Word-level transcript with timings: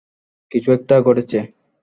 কিছু 0.51 0.69
একটা 0.71 0.95
ঘটেছে? 1.01 1.39